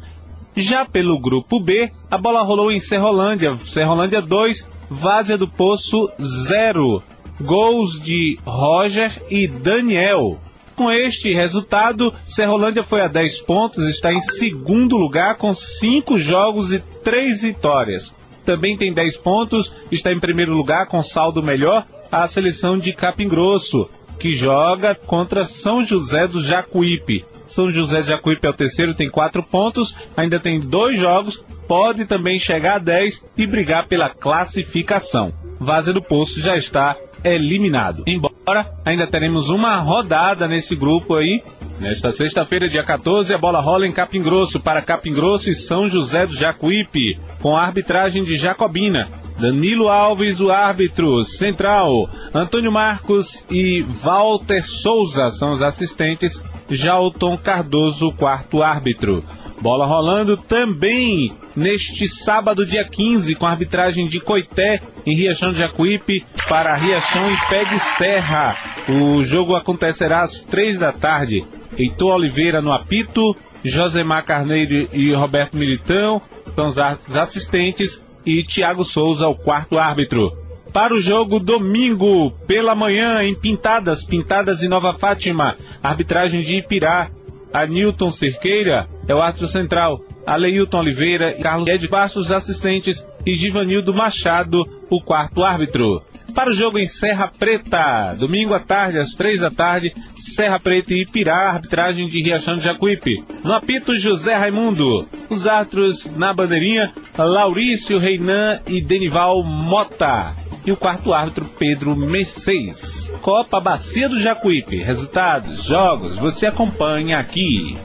[0.56, 3.56] Já pelo grupo B, a bola rolou em Serrolândia.
[3.68, 7.04] Serrolândia 2, Vazia do Poço 0
[7.42, 10.40] gols de Roger e Daniel.
[10.76, 16.72] Com este resultado, Serrolândia foi a 10 pontos, está em segundo lugar com 5 jogos
[16.72, 18.14] e 3 vitórias.
[18.46, 23.28] Também tem 10 pontos, está em primeiro lugar com saldo melhor a seleção de Capim
[23.28, 27.26] Grosso, que joga contra São José do Jacuípe.
[27.48, 32.06] São José do Jacuípe é o terceiro, tem 4 pontos, ainda tem dois jogos, pode
[32.06, 35.34] também chegar a 10 e brigar pela classificação.
[35.60, 38.04] Vaza do Poço já está eliminado.
[38.08, 41.44] Embora ainda teremos uma rodada nesse grupo aí.
[41.80, 45.88] Nesta sexta-feira, dia 14, a bola rola em Capim Grosso para Capim Grosso e São
[45.88, 49.08] José do Jacuípe, com a arbitragem de Jacobina.
[49.40, 52.10] Danilo Alves, o árbitro central.
[52.34, 56.42] Antônio Marcos e Walter Souza são os assistentes.
[56.72, 59.24] Já o Tom Cardoso, o quarto árbitro.
[59.60, 65.60] Bola rolando também neste sábado, dia 15, com a arbitragem de Coité em Riachão de
[65.60, 68.56] Jacuípe para Riachão e Pé de Serra.
[68.88, 71.44] O jogo acontecerá às três da tarde.
[71.78, 76.22] Heitor Oliveira no apito, Josemar Carneiro e Roberto Militão
[76.56, 80.32] são os assistentes e Tiago Souza, o quarto árbitro.
[80.74, 87.10] Para o jogo domingo, pela manhã, em Pintadas, Pintadas e Nova Fátima, arbitragem de Ipirá.
[87.54, 90.00] A Newton Cerqueira é o árbitro central.
[90.26, 96.02] Aleilton Oliveira e Carlos Ed Bastos, assistentes, e Givanildo Machado, o quarto árbitro.
[96.36, 99.94] Para o jogo em Serra Preta, domingo à tarde, às três da tarde,
[100.38, 103.16] Serra Preta e Ipirá, arbitragem de Riachão de Jacuípe.
[103.44, 105.10] No apito, José Raimundo.
[105.32, 110.34] Os árbitros na bandeirinha, Laurício Reinan e Denival Mota.
[110.64, 113.12] E o quarto árbitro, Pedro Mercedes.
[113.24, 114.78] Copa Bacia do Jacuípe.
[114.78, 117.76] Resultados, jogos, você acompanha aqui.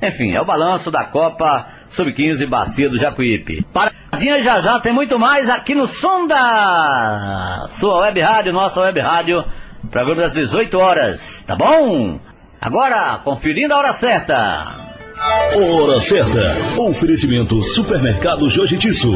[0.02, 3.66] enfim, é o balanço da Copa Sub-15 Bacia do Jacuípe.
[3.74, 9.00] Paradinha já já tem muito mais aqui no som da sua web rádio, nossa web
[9.00, 9.44] rádio,
[9.90, 12.20] programa das 18 horas, tá bom?
[12.60, 14.97] Agora, conferindo a hora certa.
[15.20, 16.56] Hora certa.
[16.80, 19.12] Oferecimento Supermercado Jorge Tisso.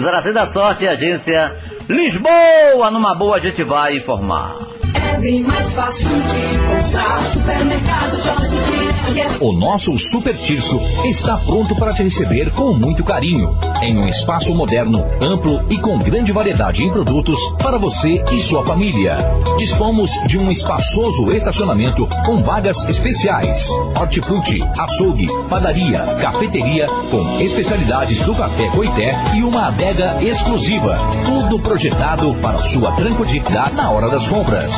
[0.00, 1.54] Zaraci da Sorte, agência
[1.88, 2.90] Lisboa.
[2.90, 4.56] Numa boa a gente vai informar.
[5.14, 7.20] É bem mais fácil de encontrar.
[7.30, 8.81] Supermercado Jorge Tisso.
[9.40, 13.54] O nosso Super Tirso está pronto para te receber com muito carinho.
[13.82, 18.64] Em um espaço moderno, amplo e com grande variedade em produtos para você e sua
[18.64, 19.16] família.
[19.58, 23.68] Dispomos de um espaçoso estacionamento com vagas especiais.
[24.00, 30.96] Hortifruti, açougue, padaria, cafeteria com especialidades do café coité e uma adega exclusiva.
[31.26, 34.72] Tudo projetado para sua tranquilidade na hora das compras.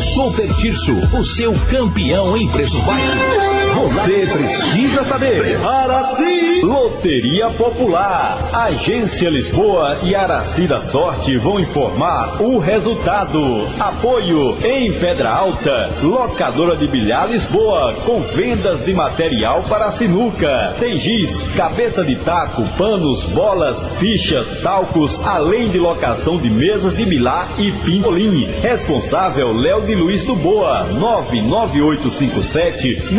[0.00, 3.71] Super Tirso, o seu campeão em preços baixos.
[3.74, 5.56] Você precisa saber.
[5.56, 8.50] Araci Loteria Popular.
[8.52, 13.66] Agência Lisboa e Araci da Sorte vão informar o resultado.
[13.80, 15.90] Apoio em Pedra Alta.
[16.02, 17.94] Locadora de bilhar Lisboa.
[18.04, 20.74] Com vendas de material para sinuca.
[20.78, 27.06] Tem giz, cabeça de taco, panos, bolas, fichas, talcos, além de locação de mesas de
[27.06, 28.50] bilhar e pingolim.
[28.60, 30.84] Responsável Léo de Luiz do Boa.
[30.84, 33.12] 99857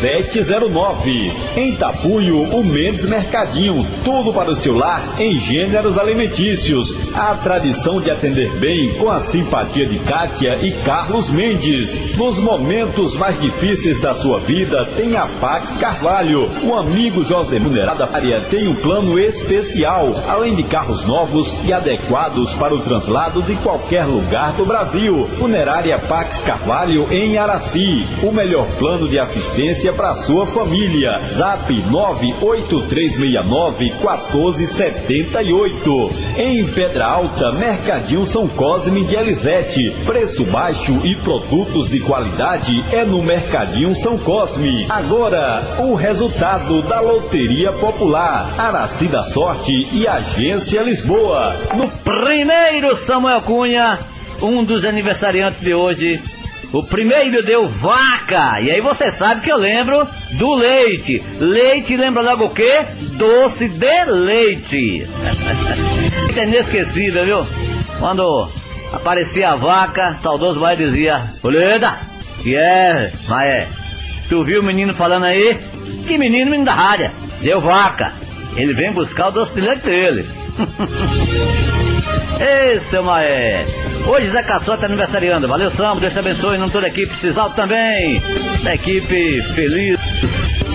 [0.00, 1.32] 6709.
[1.56, 3.86] Em Tapuio, o Mendes Mercadinho.
[4.04, 6.96] Tudo para o seu lar em gêneros alimentícios.
[7.14, 12.16] A tradição de atender bem com a simpatia de Kátia e Carlos Mendes.
[12.16, 16.48] Nos momentos mais difíceis da sua vida, tem a Pax Carvalho.
[16.62, 22.52] O amigo José Munerada Faria tem um plano especial, além de carros novos e adequados
[22.54, 25.28] para o translado de qualquer lugar do Brasil.
[25.38, 28.06] Funerária Pax Carvalho em Araci.
[28.22, 31.22] O melhor plano de assistência para sua família.
[31.30, 36.10] Zap 98369 1478.
[36.36, 39.90] Em Pedra Alta, Mercadinho São Cosme de Elisete.
[40.04, 44.86] Preço baixo e produtos de qualidade é no Mercadinho São Cosme.
[44.90, 51.56] Agora, o resultado da Loteria Popular, Araci da Sorte e Agência Lisboa.
[51.74, 54.00] No primeiro Samuel Cunha,
[54.42, 56.20] um dos aniversariantes de hoje,
[56.72, 58.60] o primeiro deu vaca.
[58.60, 61.22] E aí você sabe que eu lembro do leite.
[61.38, 62.86] Leite lembra logo o quê?
[63.16, 65.06] Doce de leite.
[66.34, 67.46] é inesquecível, viu?
[67.98, 68.48] Quando
[68.92, 72.00] aparecia a vaca, saudoso vai dizia, Oleda,
[72.42, 73.68] que é, Maé?
[74.28, 75.60] Tu viu o menino falando aí?
[76.06, 77.10] Que menino, menino da rádio.
[77.42, 78.14] Deu vaca.
[78.56, 80.26] Ele vem buscar o doce de leite dele.
[82.40, 83.64] Ei, seu Maé.
[84.06, 85.46] Hoje Zé Caçota aniversariando.
[85.46, 86.00] Valeu, Sambo.
[86.00, 86.58] Deus te abençoe.
[86.58, 88.20] Não toda a equipe Cisalto também.
[88.62, 90.00] Da equipe Feliz.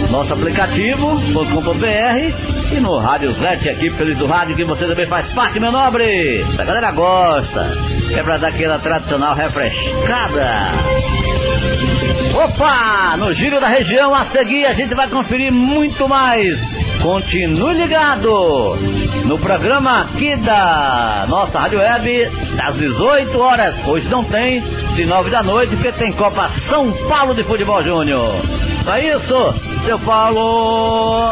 [0.10, 5.28] Nosso aplicativo, .com.br e no Rádio Zete, equipe Feliz do Rádio, que você também faz
[5.34, 6.46] parte, meu nobre.
[6.58, 7.78] A galera gosta.
[8.12, 10.72] É pra dar aquela tradicional refrescada.
[12.36, 13.17] Opa!
[13.17, 16.58] No giro da região, a seguir a gente vai conferir muito mais.
[17.02, 18.76] Continue ligado
[19.26, 23.76] no programa aqui da nossa Rádio Web, das 18 horas.
[23.86, 24.62] Hoje não tem,
[24.96, 28.36] de 9 da noite, porque tem Copa São Paulo de Futebol Júnior.
[28.88, 29.54] É isso,
[29.86, 31.32] seu Paulo.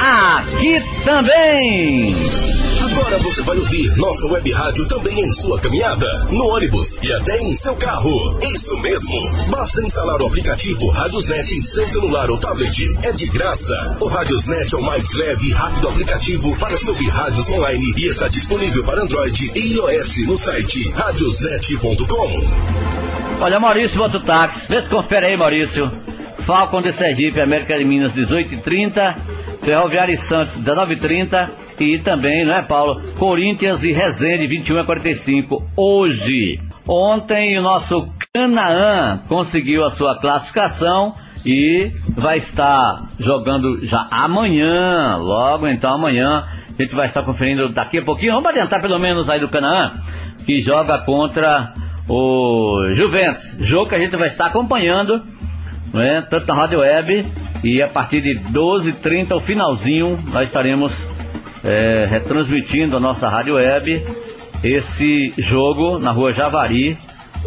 [0.00, 2.61] Aqui também.
[2.92, 7.38] Agora você vai ouvir nossa web rádio também em sua caminhada, no ônibus e até
[7.38, 8.38] em seu carro.
[8.54, 9.14] Isso mesmo.
[9.50, 12.84] Basta instalar o aplicativo Radiosnet em seu celular ou tablet.
[13.02, 13.96] É de graça.
[13.98, 18.08] O Radiosnet é o mais leve e rápido aplicativo para se ouvir rádios online e
[18.10, 22.42] está disponível para Android e iOS no site radiosnet.com.
[23.40, 24.68] Olha, Maurício, bota o táxi.
[24.68, 25.90] Vê se confere aí, Maurício.
[26.44, 29.51] Falcon de Sergipe, América de Minas, 18h30.
[29.62, 31.50] Ferroviária e Santos, 19h30.
[31.80, 33.00] E também, não é, Paulo?
[33.18, 35.62] Corinthians e Resende, 21h45.
[35.76, 36.60] Hoje.
[36.86, 41.12] Ontem, o nosso Canaã conseguiu a sua classificação
[41.46, 45.16] e vai estar jogando já amanhã.
[45.16, 46.44] Logo, então, amanhã.
[46.78, 48.32] A gente vai estar conferindo daqui a pouquinho.
[48.32, 50.00] Vamos adiantar pelo menos aí do Canaã,
[50.44, 51.74] que joga contra
[52.08, 53.56] o Juventus.
[53.60, 55.22] Jogo que a gente vai estar acompanhando,
[55.92, 57.26] né, tanto na Rádio Web
[57.62, 60.92] e a partir de 12h30, o finalzinho, nós estaremos
[61.62, 64.04] é, retransmitindo a nossa Rádio Web
[64.64, 66.96] esse jogo na rua Javari.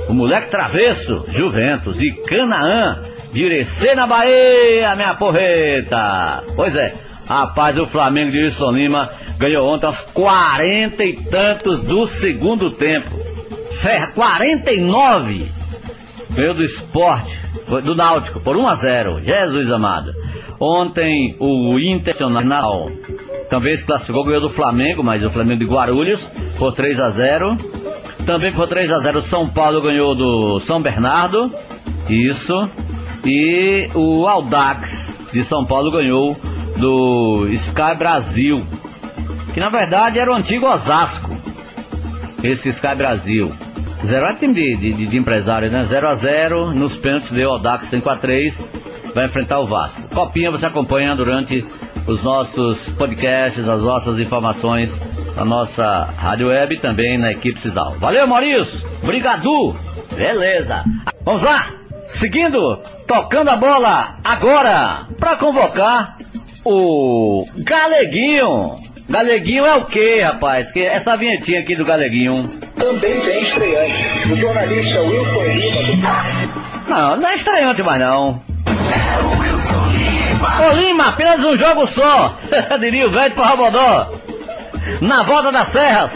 [0.08, 3.02] O moleque travesso, Juventus e Canaã,
[3.32, 6.44] de Irecê na Bahia, minha porreta.
[6.56, 6.94] Pois é,
[7.28, 13.12] rapaz, o Flamengo de Wilson Lima ganhou ontem aos 40 e tantos do segundo tempo.
[13.82, 15.52] Ferra, 49!
[16.32, 17.45] Ganhou do esporte,
[17.84, 20.14] do Náutico, por 1 a 0 Jesus amado.
[20.60, 22.90] Ontem o Internacional
[23.50, 26.22] também se classificou, ganhou do Flamengo, mas o Flamengo de Guarulhos,
[26.58, 27.58] por 3 a 0
[28.26, 31.52] Também por 3 a 0 São Paulo ganhou do São Bernardo,
[32.10, 32.54] isso.
[33.26, 36.38] E o Aldax de São Paulo ganhou
[36.78, 38.64] do Sky Brasil,
[39.54, 41.36] que na verdade era o antigo Osasco,
[42.44, 43.52] esse Sky Brasil.
[44.06, 45.84] Zero é time de, de, de empresário, né?
[45.84, 48.54] 0 a 0 nos pênaltis deu Aldax 5 a 3
[49.16, 50.00] vai enfrentar o Vasco.
[50.14, 51.66] Copinha você acompanha durante
[52.06, 54.94] os nossos podcasts, as nossas informações
[55.36, 57.96] na nossa rádio web e também na equipe Cisal.
[57.98, 58.80] Valeu, Maurício!
[59.02, 59.76] Obrigado!
[60.16, 60.84] Beleza!
[61.24, 61.72] Vamos lá!
[62.10, 62.78] Seguindo,
[63.08, 66.18] tocando a bola agora para convocar
[66.64, 68.76] o Galeguinho.
[69.10, 70.72] Galeguinho é o quê, rapaz?
[70.72, 72.44] Que essa vinhetinha aqui do Galeguinho.
[72.76, 74.32] Também tem estreante.
[74.32, 76.26] O jornalista Wilson Lima.
[76.88, 78.40] Não, não é estreante mais não.
[80.68, 82.38] Ô Lima, apenas um jogo só,
[82.80, 84.12] diria o velho Parrabodó.
[85.02, 86.12] Na volta das serras.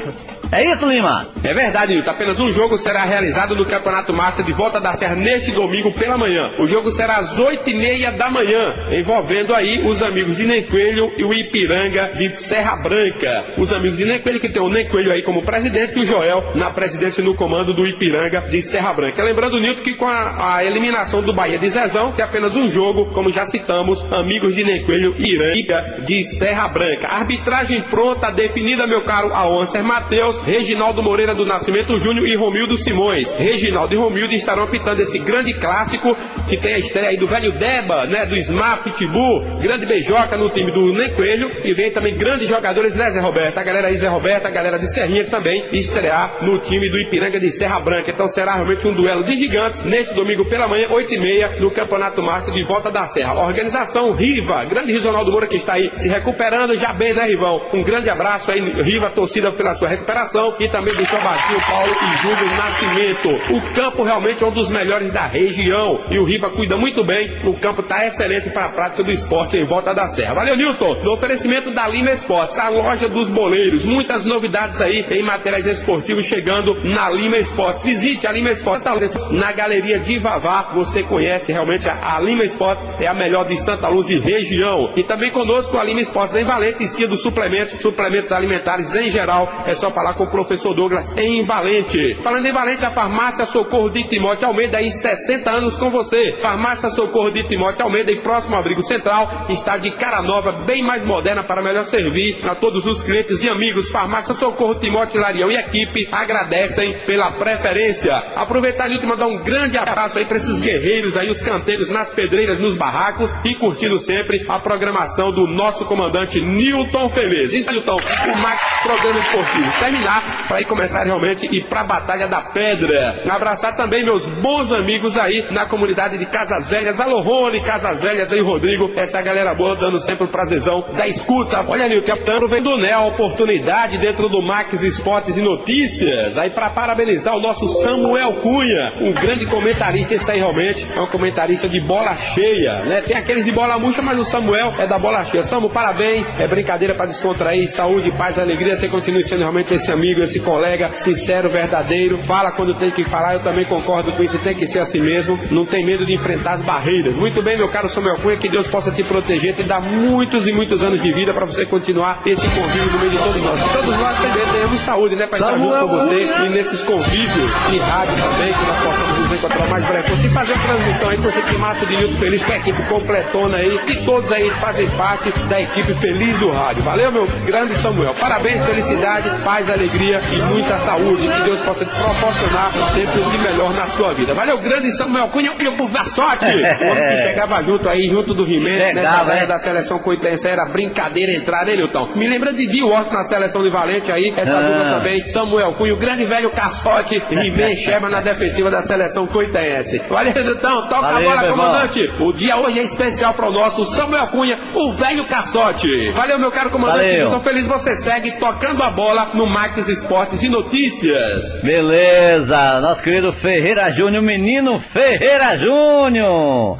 [0.52, 1.28] É isso, Lima?
[1.44, 2.10] É verdade, Nilton.
[2.10, 6.18] Apenas um jogo será realizado no Campeonato Master de Volta da Serra neste domingo pela
[6.18, 6.50] manhã.
[6.58, 10.64] O jogo será às oito e meia da manhã, envolvendo aí os amigos de Nem
[10.64, 13.54] Coelho e o Ipiranga de Serra Branca.
[13.60, 16.06] Os amigos de Nem Coelho, que tem o Nem Coelho aí como presidente e o
[16.06, 19.24] Joel na presidência e no comando do Ipiranga de Serra Branca.
[19.24, 23.06] Lembrando, Nilton, que com a, a eliminação do Bahia de Zezão, tem apenas um jogo,
[23.14, 27.08] como já citamos, amigos de Nem Coelho e Iranga de Serra Branca.
[27.08, 30.39] Arbitragem pronta, definida, meu caro Aoncer Matheus.
[30.46, 33.32] Reginaldo Moreira do Nascimento Júnior e Romildo Simões.
[33.32, 36.16] Reginaldo e Romildo estarão apitando esse grande clássico
[36.48, 38.26] que tem a estreia aí do velho Deba, né?
[38.26, 42.96] Do Smap Pitbull, grande beijoca no time do Nem Coelho e vem também grandes jogadores,
[42.96, 43.58] né, Zé Roberto?
[43.58, 47.40] A galera aí, Zé Roberto, a galera de Serrinha também estrear no time do Ipiranga
[47.40, 48.12] de Serra Branca.
[48.12, 51.72] Então será realmente um duelo de gigantes neste domingo pela manhã, 8 e meia, no
[51.72, 53.34] Campeonato Master de Volta da Serra.
[53.46, 57.62] Organização Riva, grande Rizonaldo Moura que está aí se recuperando já bem, né, Rivão?
[57.74, 60.29] Um grande abraço aí, Riva, torcida pela sua recuperação
[60.60, 63.30] e também do Batinho, Paulo e Júlio Nascimento.
[63.56, 67.40] O campo realmente é um dos melhores da região e o Riva cuida muito bem.
[67.44, 70.36] O campo está excelente para a prática do esporte em volta da serra.
[70.36, 71.02] Valeu, Nilton.
[71.04, 73.84] No oferecimento da Lima Esportes, a loja dos boleiros.
[73.84, 77.82] Muitas novidades aí em materiais esportivos chegando na Lima Esportes.
[77.82, 80.70] Visite a Lima Esportes na Galeria de Vavá.
[80.76, 84.94] Você conhece realmente a, Lima Esportes, é a melhor de Santa Luz e região.
[84.96, 89.50] E também conosco a Lima Esportes em Valente, em dos suplementos, suplementos alimentares em geral.
[89.66, 92.18] É só falar com o professor Douglas em Valente.
[92.22, 96.34] Falando em Valente, a farmácia Socorro de Timóteo Almeida, aí 60 anos com você.
[96.42, 101.06] Farmácia Socorro de Timóteo Almeida, em próximo abrigo central, está de cara nova, bem mais
[101.06, 103.90] moderna para melhor servir a todos os clientes e amigos.
[103.90, 108.16] Farmácia Socorro Timóteo Larião e equipe agradecem pela preferência.
[108.36, 112.60] Aproveitar e mandar um grande abraço aí para esses guerreiros aí, os canteiros nas pedreiras,
[112.60, 117.54] nos barracos e curtindo sempre a programação do nosso comandante Newton Feliz.
[117.54, 119.80] Isso, Newton, o Max Programa Esportivo.
[119.80, 120.09] Terminar
[120.50, 123.22] para ir começar realmente ir para a Batalha da Pedra.
[123.30, 127.00] Abraçar também meus bons amigos aí na comunidade de Casas Velhas.
[127.00, 128.92] Alô, Rony, Casas Velhas aí, Rodrigo.
[128.96, 131.64] Essa galera boa dando sempre o prazerzão da escuta.
[131.68, 136.38] Olha ali, o capitão vem do Né, a oportunidade dentro do Max Esportes e Notícias.
[136.38, 140.16] Aí para parabenizar o nosso Samuel Cunha, um grande comentarista.
[140.16, 143.02] Esse aí realmente é um comentarista de bola cheia, né?
[143.02, 145.44] Tem aqueles de bola murcha, mas o Samuel é da bola cheia.
[145.44, 146.34] Samu, parabéns.
[146.40, 147.70] É brincadeira para descontrair.
[147.70, 152.22] Saúde, paz, alegria você continue sendo realmente esse amigo, esse colega, sincero, verdadeiro.
[152.24, 155.40] Fala quando tem que falar, eu também concordo com isso, tem que ser assim mesmo.
[155.52, 157.16] Não tem medo de enfrentar as barreiras.
[157.16, 160.52] Muito bem, meu caro Samuel Cunha, que Deus possa te proteger, te dar muitos e
[160.52, 163.74] muitos anos de vida para você continuar esse convívio no meio de todos nós.
[163.74, 167.78] Todos nós também tenhamos saúde, né, para estar junto com você e nesses convívios de
[167.78, 171.58] rádio também, que nós possamos nos encontrar mais brevemente e fazer transmissão aí você que
[171.58, 175.62] mata de Nilton Feliz, com a equipe completona aí, e todos aí fazem parte da
[175.62, 176.84] equipe feliz do rádio.
[176.84, 178.14] Valeu, meu grande Samuel.
[178.16, 181.28] Parabéns, felicidade, paz, alegria e muita saúde.
[181.28, 184.34] Que Deus possa te proporcionar sempre o de melhor na sua vida.
[184.34, 186.46] Valeu, grande Samuel Cunha, e o povo da sorte.
[186.80, 189.48] O homem que chegava junto aí, junto do He-Man, nessa era hein?
[189.48, 192.10] da seleção coitense, era brincadeira entrar, né, Nilton?
[192.16, 194.62] Me lembra de Di Washington na seleção de Valente aí, essa Ah.
[194.62, 200.00] dupla também, Samuel Cunha, o grande velho caçote, He-Man Sherman na defensiva da seleção coitense.
[200.10, 201.66] Valeu, Nilton, toca Valeu, a bola, irmão.
[201.68, 202.10] comandante.
[202.20, 206.12] O dia hoje é especial para o nosso Samuel Cunha, o velho caçote.
[206.14, 207.10] Valeu, meu caro comandante.
[207.12, 207.28] Valeu.
[207.28, 209.88] Então feliz você segue tocando a bola no Max
[210.20, 211.64] Esportes e Notícias.
[211.64, 216.78] Beleza, nosso querido Ferreira Júnior, menino Ferreira Júnior.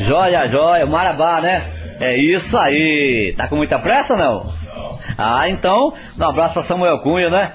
[0.00, 1.70] Joia, joia, Marabá, né?
[2.00, 3.34] É isso aí.
[3.36, 4.54] Tá com muita pressa não?
[5.18, 7.52] Ah, então, um abraço pra Samuel Cunha, né?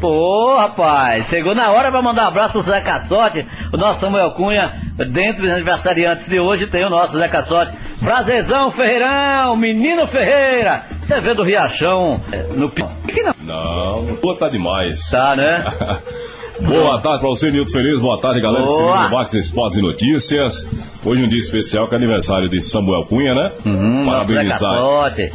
[0.00, 4.30] Pô, rapaz, chegou na hora pra mandar um abraço pro Zé Cassote, o nosso Samuel
[4.32, 7.72] Cunha, dentro dos aniversariantes de hoje tem o nosso Zé Cassote.
[8.00, 13.34] Prazerzão, Ferreirão, menino Ferreira, você vê do Riachão é, no que não?
[13.42, 15.10] Não, boa tá demais.
[15.10, 15.64] Tá, né?
[16.60, 17.98] Boa tarde pra você, Nilton Feliz.
[18.00, 18.66] Boa tarde, galera.
[18.66, 18.92] Boa.
[18.92, 20.70] Seguindo o Max Esportes e Notícias.
[21.04, 23.52] Hoje um dia especial que é aniversário de Samuel Cunha, né?
[23.64, 24.76] Uhum, parabenizar,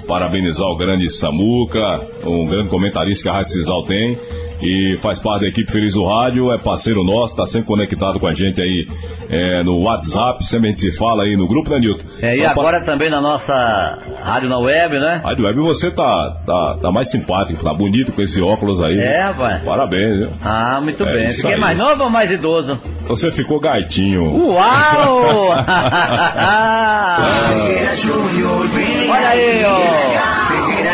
[0.08, 4.18] parabenizar o grande Samuca, um grande comentarista que a Rádio Cisal tem.
[4.66, 8.26] E faz parte da equipe Feliz do Rádio, é parceiro nosso, tá sempre conectado com
[8.26, 8.88] a gente aí
[9.30, 12.04] é, no WhatsApp, sempre a gente se fala aí no grupo, né, Nilton?
[12.20, 15.22] É, e Então, agora também na nossa rádio na web, né?
[15.24, 19.00] Rádio Web, você tá, tá, tá mais simpático, tá bonito com esse óculos aí.
[19.00, 19.64] É, rapaz.
[19.64, 20.30] Parabéns, viu?
[20.44, 21.30] Ah, muito É bem.
[21.30, 21.60] Fiquei aí.
[21.60, 22.80] mais novo ou mais idoso?
[23.08, 24.24] Você ficou gaitinho.
[24.24, 25.54] Uau!
[29.10, 30.45] Olha aí, ó.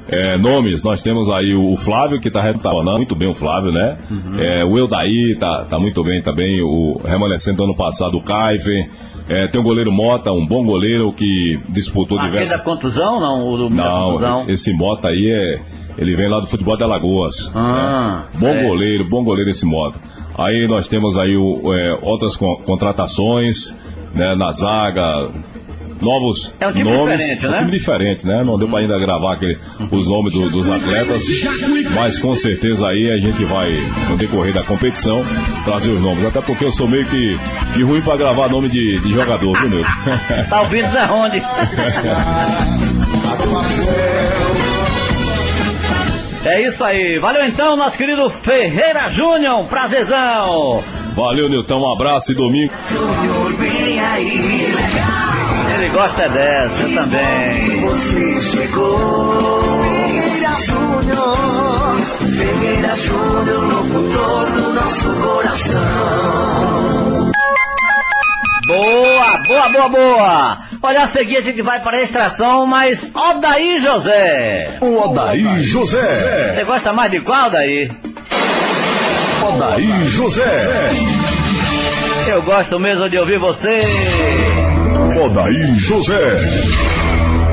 [0.07, 3.97] É, nomes, nós temos aí o, Flávio, que tá retornando muito bem o Flávio, né?
[4.11, 4.39] Uhum.
[4.39, 8.91] É, o Eudaí tá, tá muito bem também, o remanescente do ano passado, o Kaifer.
[9.27, 12.59] É, tem o goleiro Mota, um bom goleiro que disputou Aquele diversas...
[12.59, 13.49] da contusão, não?
[13.49, 14.45] O do Não, contusão.
[14.49, 15.61] esse Mota aí é.
[15.97, 17.51] Ele vem lá do futebol de Alagoas.
[17.55, 18.41] Ah, né?
[18.41, 19.99] Bom goleiro, bom goleiro esse Mota.
[20.37, 23.75] Aí nós temos aí o, é, outras con- contratações
[24.13, 25.31] né, na zaga.
[26.05, 27.19] Novos É um time nomes.
[27.19, 27.59] diferente, é um né?
[27.59, 28.43] time diferente, né?
[28.45, 29.59] Não deu pra ainda gravar aquele,
[29.91, 31.25] os nomes do- dos atletas,
[31.95, 33.71] mas com certeza aí a gente vai,
[34.09, 35.25] no decorrer da competição,
[35.65, 36.25] trazer os nomes.
[36.27, 37.39] Até porque eu sou meio que,
[37.75, 39.89] que ruim pra gravar nome de, de jogador, viu, Nilton?
[40.49, 41.43] Tá ouvindo Zé Ronde?
[46.45, 47.19] É isso aí.
[47.23, 49.61] Valeu então, nosso querido Ferreira Júnior.
[49.61, 50.85] Um prazerzão.
[51.17, 51.81] Valeu, Nilton.
[51.81, 52.71] Um abraço e domingo.
[55.93, 57.81] Gosto é dessa, eu também.
[57.83, 59.39] Você chegou,
[59.83, 65.81] Figueira Júnior, Figueira Júnior, locutor do nosso coração.
[68.67, 70.57] Boa, boa, boa, boa!
[70.83, 74.79] Olha, a seguir a gente vai para a extração, mas Odaí José!
[74.83, 76.55] O Odaí José!
[76.55, 77.89] Você gosta mais de qual, Odaí?
[79.47, 80.89] Odaí José!
[82.27, 83.81] Eu gosto mesmo de ouvir você!
[85.13, 86.33] Odaí José!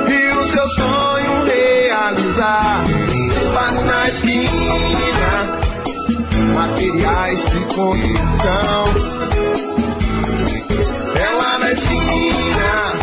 [0.08, 2.86] e o seu sonho realizar,
[4.34, 5.60] faz na esquina,
[6.54, 8.94] materiais de construção.
[11.16, 12.94] É lá na esquina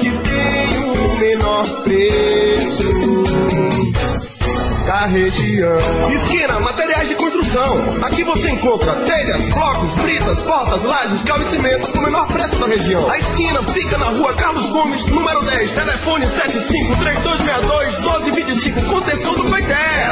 [0.00, 3.24] que tem o menor preço
[4.86, 5.78] da região.
[6.14, 6.60] Esquina,
[6.98, 7.84] materiais de construção.
[8.02, 12.56] Aqui você encontra telhas, blocos, britas, portas, lajes, cal e cimento com o menor preço
[12.56, 13.08] da região.
[13.10, 20.08] A esquina fica na rua Carlos Gomes, número 10, telefone 753262-1225, concessão do Coité.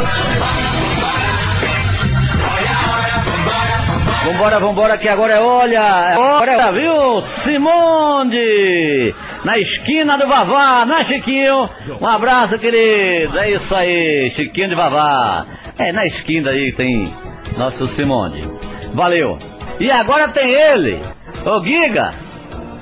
[4.24, 7.22] Vambora, vambora, que agora é olha, agora viu?
[7.22, 9.14] Simonde!
[9.44, 11.70] Na esquina do Vavá, né, Chiquinho?
[12.00, 13.38] Um abraço, querido.
[13.38, 15.46] É isso aí, Chiquinho de Vavá.
[15.78, 17.12] É, na esquina aí tem
[17.56, 18.40] nosso Simonde.
[18.94, 19.38] Valeu.
[19.78, 21.00] E agora tem ele,
[21.44, 22.10] o Giga,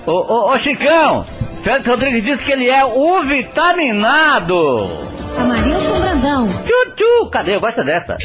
[0.06, 1.24] o, o, o Chicão.
[1.62, 5.14] Félix Rodrigues disse que ele é o vitaminado.
[5.38, 6.48] Amarilson Brandão.
[6.64, 7.56] Tchu, tchu, cadê?
[7.56, 8.16] Eu gosto dessa.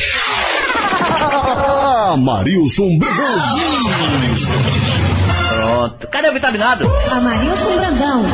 [2.13, 3.39] Amarilson Brandão.
[5.49, 6.07] Pronto.
[6.09, 6.91] Cadê o vitaminado?
[7.11, 8.25] Amarilson Brandão.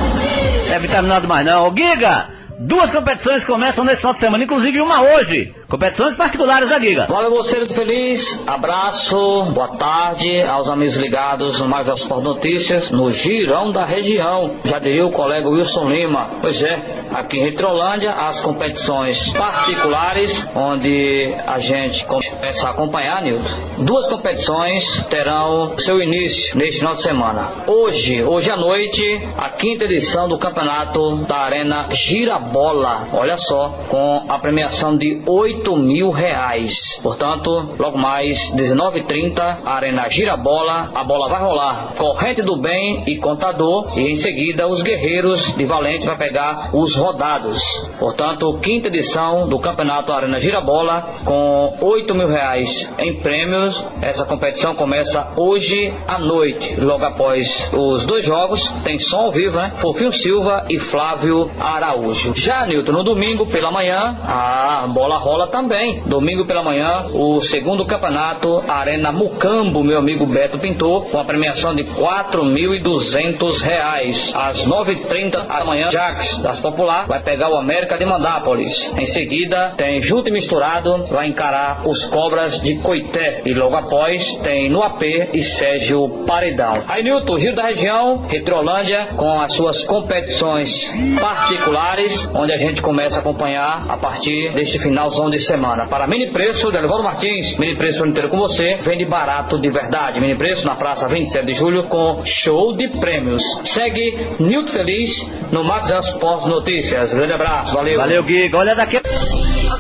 [0.72, 1.68] É vitaminado mais não.
[1.68, 2.28] Ô, Giga,
[2.60, 5.54] duas competições começam nesse final de semana, inclusive uma hoje.
[5.68, 7.08] Competições particulares da Liga.
[7.08, 8.42] Você, Lito Feliz.
[8.46, 14.52] Abraço, boa tarde aos amigos ligados no Mais Esporte Notícias, no Girão da Região.
[14.64, 16.30] Já diria o colega Wilson Lima.
[16.40, 16.80] Pois é,
[17.14, 23.84] aqui em Retrolândia, as competições particulares, onde a gente começa a acompanhar, Nilton.
[23.84, 27.52] Duas competições terão seu início neste final de semana.
[27.66, 33.08] Hoje, hoje à noite, a quinta edição do campeonato da Arena Girabola.
[33.14, 37.00] Olha só, com a premiação de 8 mil reais.
[37.02, 41.94] Portanto, logo mais, 19h30, Arena Girabola, a bola vai rolar.
[41.98, 43.98] Corrente do Bem e Contador.
[43.98, 47.62] E em seguida, os Guerreiros de Valente vai pegar os rodados.
[48.00, 53.86] Portanto, quinta edição do campeonato Arena Girabola, com 8 mil reais em prêmios.
[54.02, 58.70] Essa competição começa hoje à noite, logo após os dois jogos.
[58.84, 59.72] Tem som ao vivo, né?
[59.76, 62.34] Fofinho Silva e Flávio Araújo.
[62.36, 66.02] Já, Nilton, no domingo pela manhã, a bola rola também.
[66.06, 71.74] Domingo pela manhã, o segundo campeonato Arena Mucambo, meu amigo Beto Pintor, com a premiação
[71.74, 74.34] de 4.200 reais.
[74.36, 78.92] Às 9h30 da manhã, Jax, das Popular, vai pegar o América de Mandápolis.
[78.98, 83.42] Em seguida, tem Junto e Misturado, vai encarar os Cobras de Coité.
[83.46, 86.84] E logo após, tem no AP e Sérgio Paredão.
[86.88, 93.18] Aí, Nilton, Giro da Região, Retrolândia, com as suas competições particulares, onde a gente começa
[93.18, 95.86] a acompanhar a partir deste finalzão de semana.
[95.88, 100.20] Para Mini Preço, Delivaldo Martins, Mini Preço o inteiro com você, vende barato de verdade.
[100.20, 103.42] Mini Preço na Praça 27 de Julho com show de prêmios.
[103.64, 107.14] Segue Nilton Feliz no Max Esportes Notícias.
[107.14, 107.98] Grande abraço, valeu.
[107.98, 108.58] Valeu, Giga.
[108.58, 109.00] Olha daqui.